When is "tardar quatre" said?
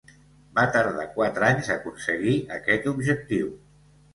0.77-1.45